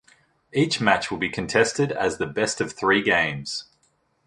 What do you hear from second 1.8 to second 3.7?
as the best of three games.